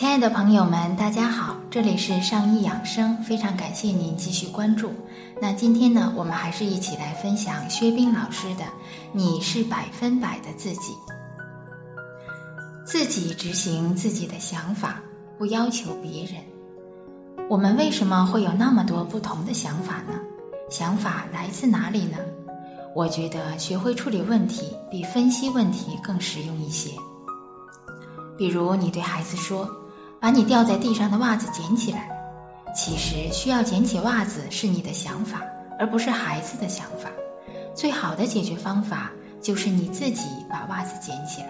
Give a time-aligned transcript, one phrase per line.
[0.00, 4.90] 亲爱的朋友们，大家好，这里是上医养生，非常感谢您继续关注。
[5.42, 8.64] 那今天呢，我们还是一起来分享薛冰老师的
[9.12, 10.94] 《你是百分百的自己》，
[12.86, 15.02] 自己执行自己的想法，
[15.36, 16.36] 不要求别人。
[17.50, 20.14] 我们为什么会有那么多不同的想法呢？
[20.70, 22.16] 想法来自哪里呢？
[22.94, 26.90] 我觉得学会处理问题比分析问题更实用一些。
[28.38, 29.68] 比如，你对孩子说
[30.20, 32.08] ：“把你掉在地上的袜子捡起来。”
[32.76, 35.42] 其实，需要捡起袜子是你的想法，
[35.78, 37.10] 而不是孩子的想法。
[37.74, 41.48] 最好的解决方法就是你自己把袜子捡起来。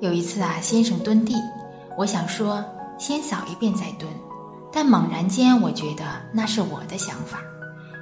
[0.00, 1.34] 有一次啊，先生蹲地，
[1.96, 2.64] 我想说。
[2.96, 4.08] 先扫一遍再蹲，
[4.72, 7.40] 但猛然间我觉得那是我的想法。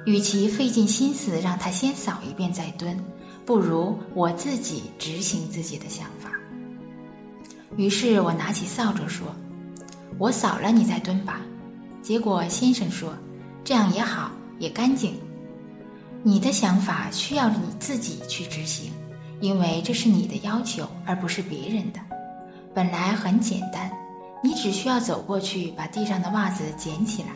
[0.05, 2.95] 与其费尽心思让他先扫一遍再蹲，
[3.43, 6.29] 不如我自己执行自己的想法。
[7.77, 9.27] 于是我拿起扫帚说
[10.19, 11.41] ：“我扫了，你再蹲吧。”
[12.01, 13.13] 结果先生说
[13.63, 15.15] ：“这样也好，也干净。”
[16.21, 18.91] 你的想法需要你自己去执行，
[19.39, 21.99] 因为这是你的要求，而不是别人的。
[22.73, 23.91] 本来很简单。
[24.45, 27.29] 你只需要走过去，把地上的袜子捡起来。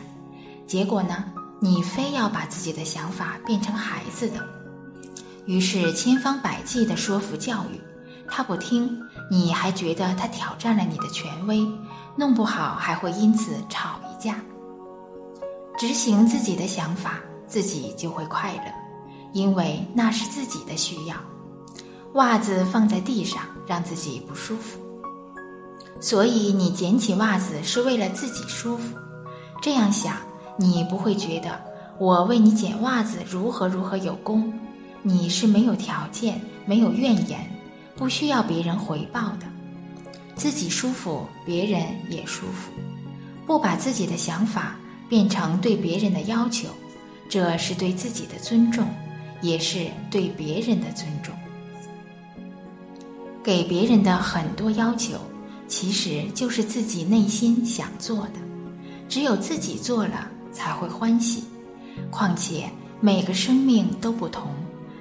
[0.66, 1.24] 结果呢？
[1.60, 4.46] 你非要把自己的想法变成孩子的，
[5.44, 7.80] 于是千方百计的说服教育，
[8.30, 11.66] 他不听，你还觉得他挑战了你的权威，
[12.16, 14.40] 弄不好还会因此吵一架。
[15.78, 18.72] 执行自己的想法，自己就会快乐，
[19.32, 21.16] 因为那是自己的需要。
[22.14, 24.78] 袜子放在地上，让自己不舒服。
[26.00, 28.96] 所以你捡起袜子是为了自己舒服，
[29.60, 30.16] 这样想，
[30.56, 31.60] 你不会觉得
[31.98, 34.52] 我为你捡袜子如何如何有功，
[35.02, 37.40] 你是没有条件、没有怨言，
[37.98, 39.46] 不需要别人回报的，
[40.36, 42.70] 自己舒服，别人也舒服，
[43.44, 44.76] 不把自己的想法
[45.08, 46.68] 变成对别人的要求，
[47.28, 48.88] 这是对自己的尊重，
[49.42, 51.34] 也是对别人的尊重，
[53.42, 55.18] 给别人的很多要求。
[55.66, 58.40] 其实就是自己内心想做的，
[59.06, 61.44] 只有自己做了才会欢喜。
[62.10, 62.70] 况且
[63.00, 64.50] 每个生命都不同，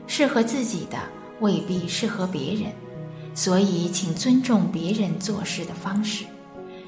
[0.07, 0.97] 适合自己的
[1.40, 2.69] 未必适合别人，
[3.38, 6.25] 所以请尊重别人做事的方式。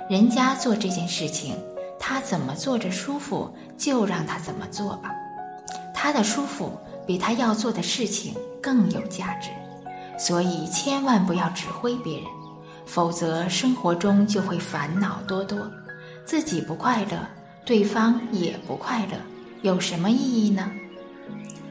[0.09, 1.55] 人家做这件事情，
[1.99, 5.11] 他怎么做着舒服，就让他怎么做吧。
[5.93, 9.49] 他的舒服比他要做的事情更有价值，
[10.17, 12.23] 所以千万不要指挥别人。
[12.87, 15.69] 否则，生活中就会烦恼多多，
[16.25, 17.19] 自己不快乐，
[17.63, 19.11] 对方也不快乐，
[19.61, 20.71] 有什么意义呢？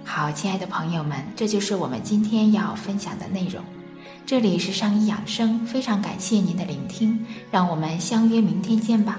[0.04, 3.60] 好，亲爱的朋友们，这就是我们今天要分享的内容。
[4.28, 7.18] 这里是上医养生，非常感谢您的聆听，
[7.50, 9.18] 让我们相约明天见吧。